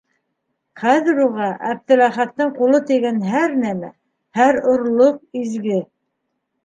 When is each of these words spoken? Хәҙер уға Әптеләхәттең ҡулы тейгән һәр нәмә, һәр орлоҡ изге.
Хәҙер 0.83 1.19
уға 1.25 1.49
Әптеләхәттең 1.73 2.51
ҡулы 2.57 2.81
тейгән 2.89 3.21
һәр 3.35 3.55
нәмә, 3.67 3.93
һәр 4.39 4.59
орлоҡ 4.73 5.21
изге. 5.45 5.79